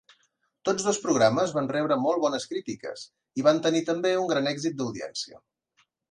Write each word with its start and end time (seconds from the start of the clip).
Tots 0.67 0.85
dos 0.85 0.99
programes 1.01 1.51
van 1.57 1.67
rebre 1.73 1.97
molt 2.05 2.21
bones 2.23 2.47
crítiques, 2.53 3.03
i 3.41 3.45
van 3.49 3.59
tenir 3.67 3.81
també 3.91 4.13
un 4.23 4.29
gran 4.31 4.49
èxit 4.53 4.79
d'audiència. 4.81 5.39